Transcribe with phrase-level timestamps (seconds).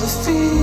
[0.00, 0.57] the fear.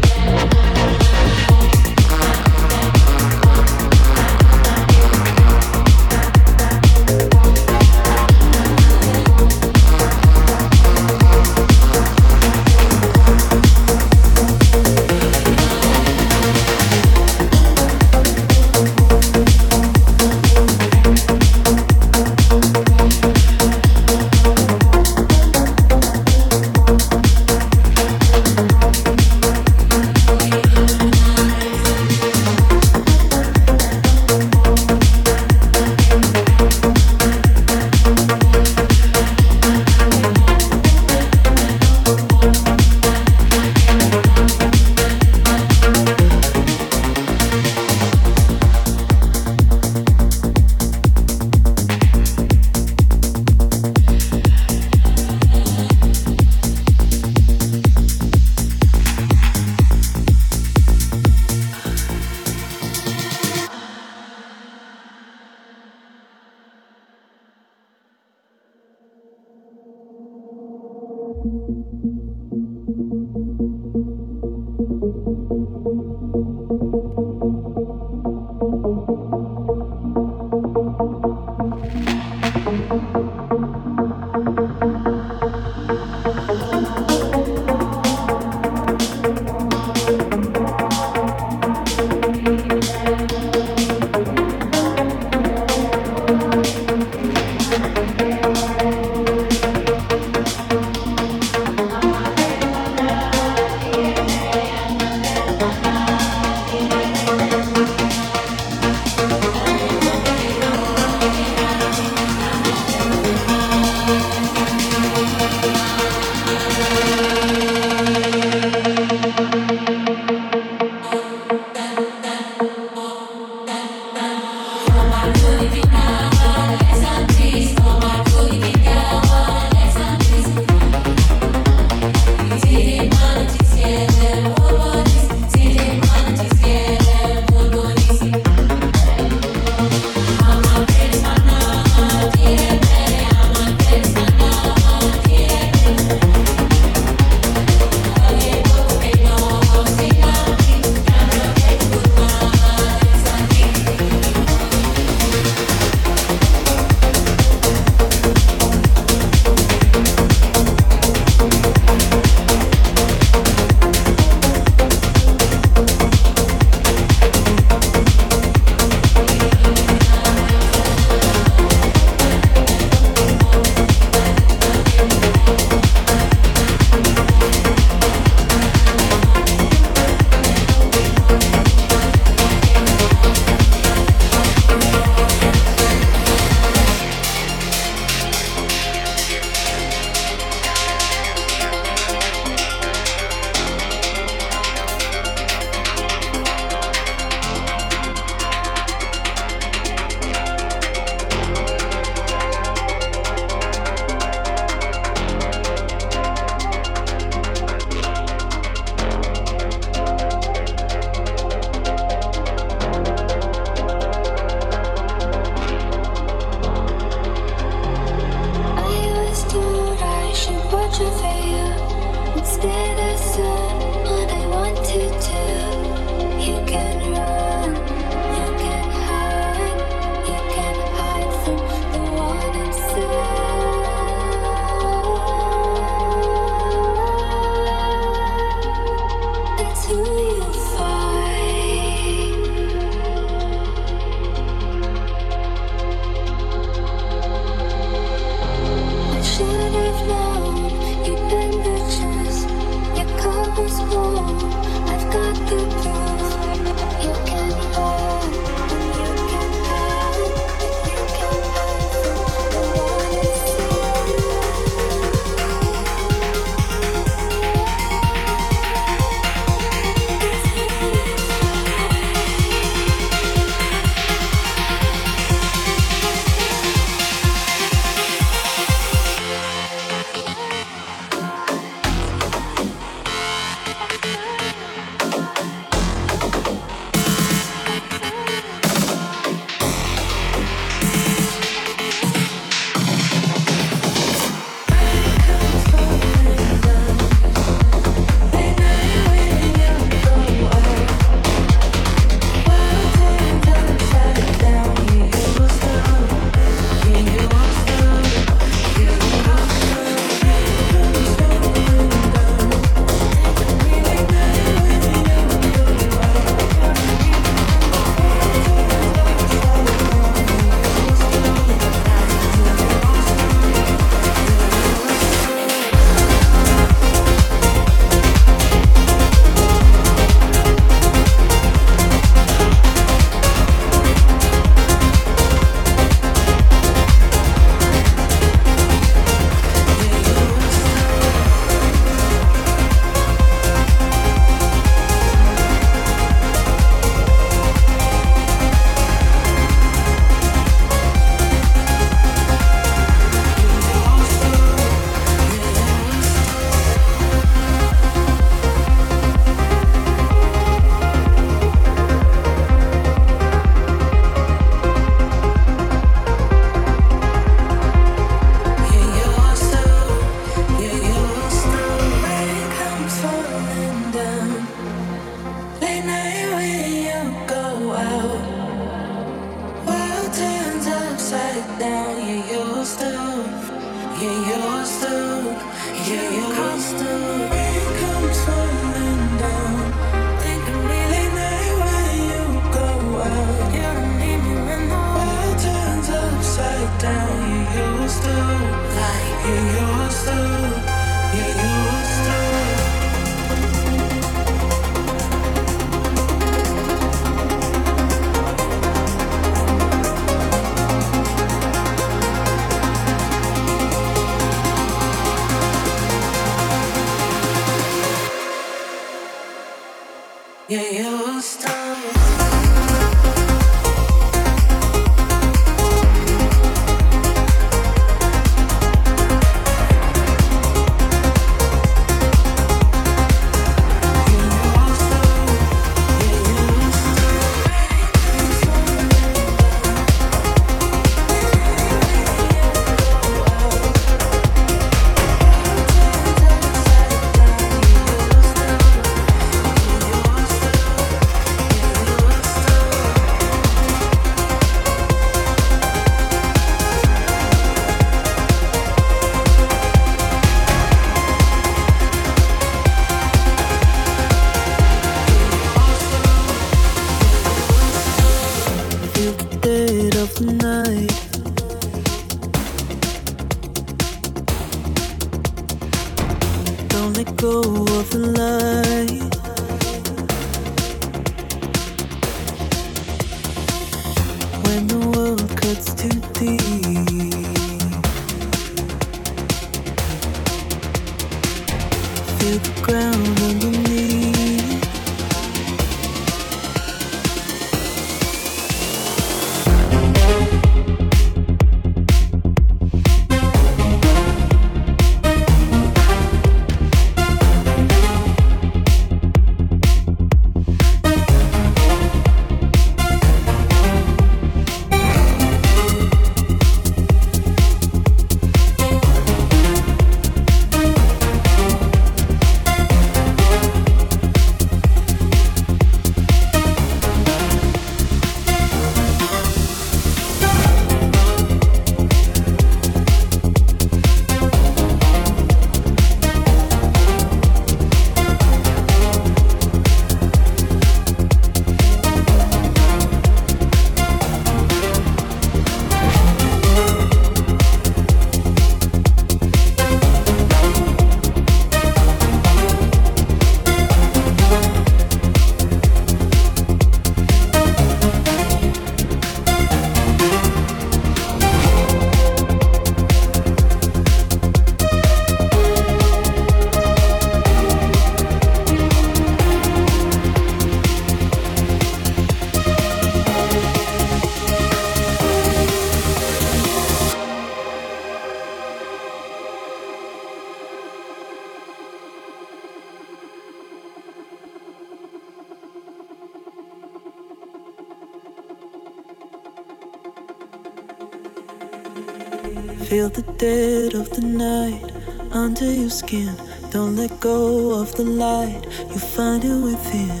[593.84, 594.64] Of the night
[595.12, 596.14] under your skin.
[596.50, 600.00] Don't let go of the light, you find it within.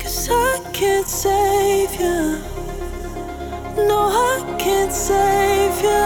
[0.00, 2.20] Cause I can't save you.
[3.90, 3.98] No,
[4.32, 6.04] I can't save you.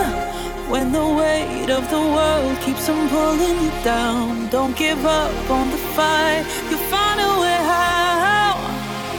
[0.72, 5.70] When the weight of the world keeps on pulling you down, don't give up on
[5.70, 6.44] the fight.
[6.70, 8.60] You find a way out.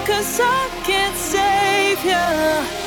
[0.05, 2.80] Cause I can't save you.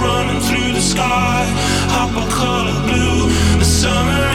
[0.00, 1.44] running through the sky,
[1.88, 3.28] hop a color blue.
[3.58, 4.25] The summer.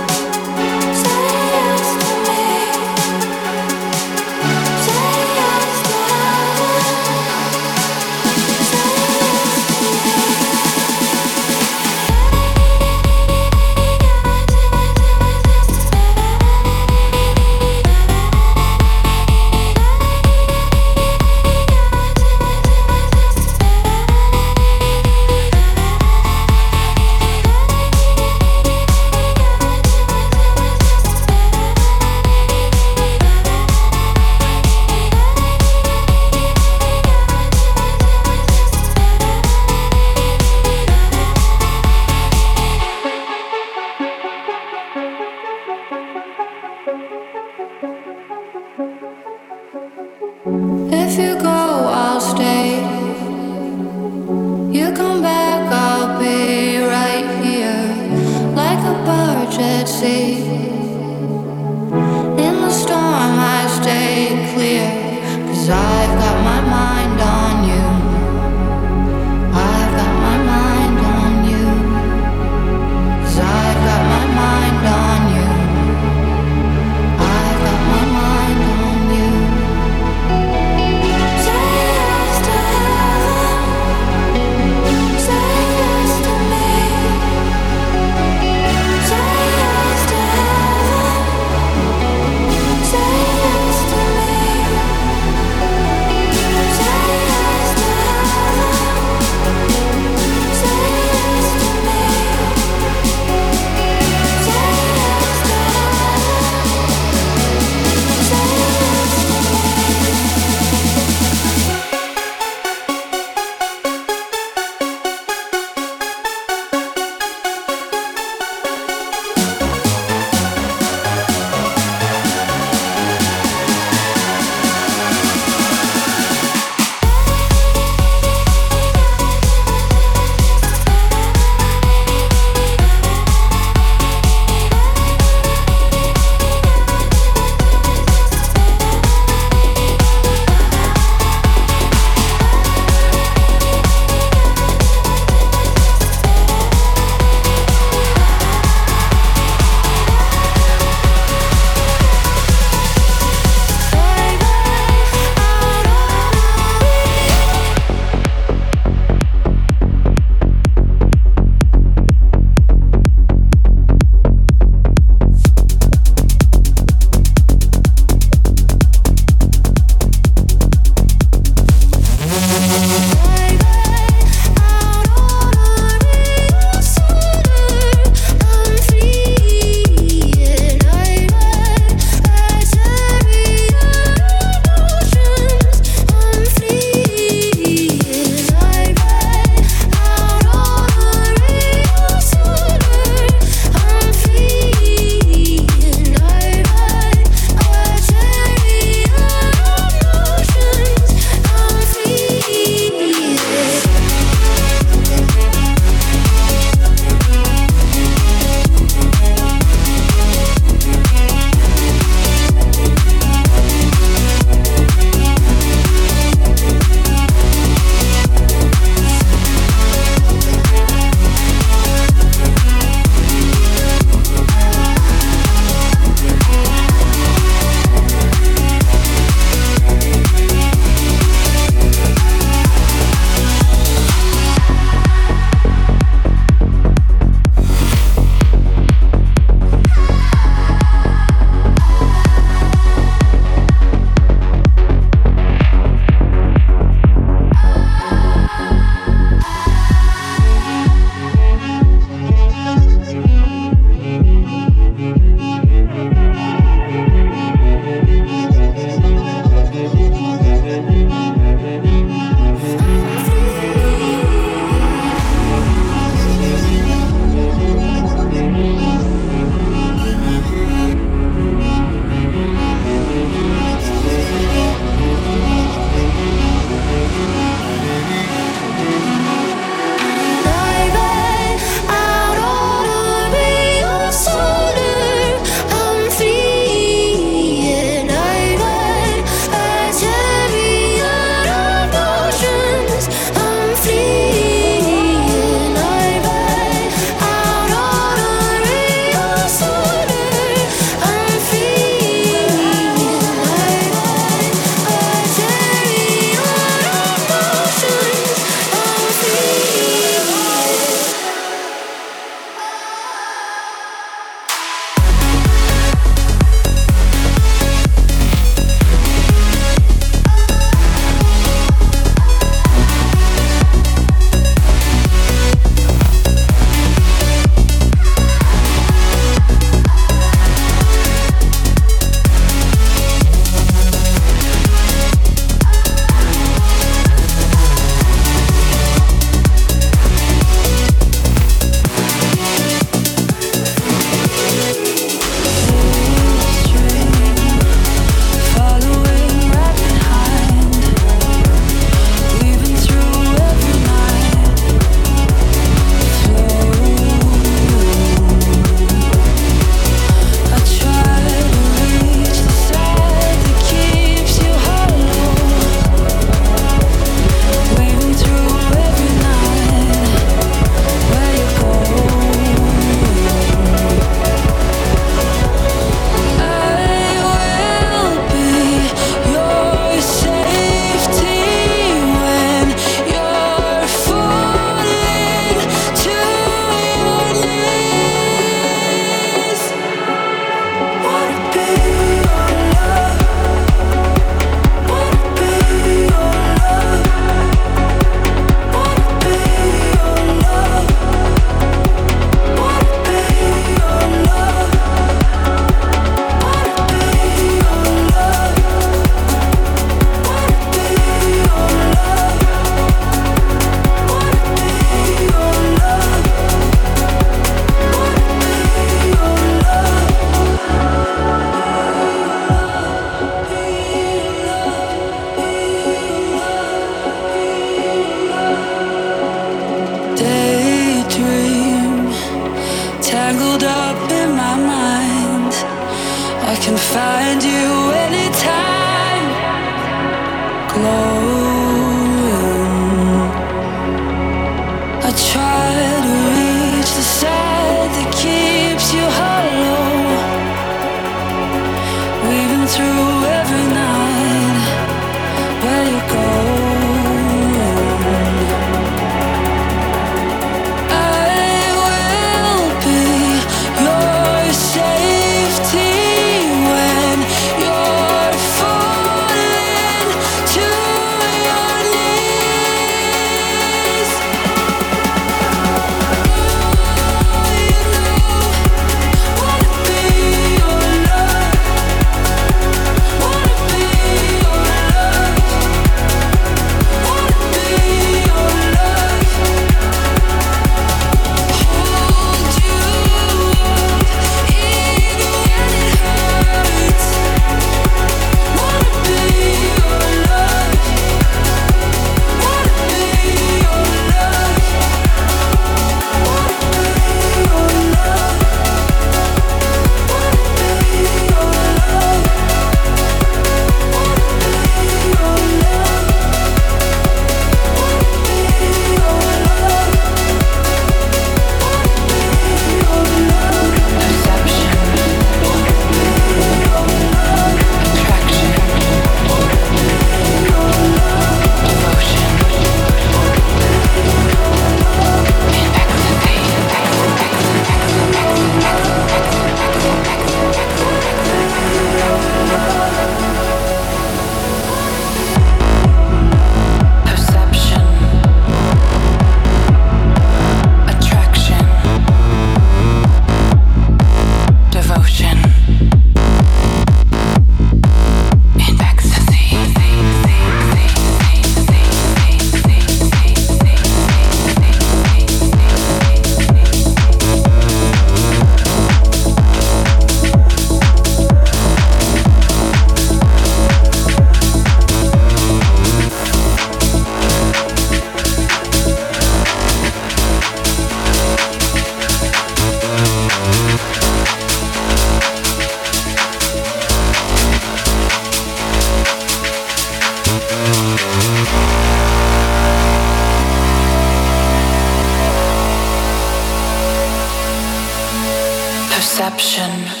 [599.37, 600.00] Deception.